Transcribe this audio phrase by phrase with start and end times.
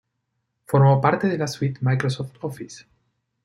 [0.65, 2.85] Formó parte de la suite Microsoft Office.